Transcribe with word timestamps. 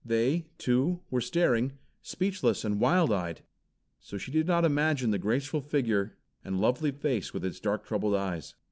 They, 0.03 0.47
too, 0.57 1.01
were 1.11 1.21
staring, 1.21 1.73
speechless 2.01 2.65
and 2.65 2.81
wild 2.81 3.13
eyed. 3.13 3.43
So 3.99 4.17
she 4.17 4.31
did 4.31 4.47
not 4.47 4.65
imagine 4.65 5.11
the 5.11 5.19
graceful 5.19 5.61
figure 5.61 6.17
and 6.43 6.59
lovely 6.59 6.89
face 6.89 7.35
with 7.35 7.45
its 7.45 7.59
dark 7.59 7.85
troubled 7.85 8.15
eyes. 8.15 8.55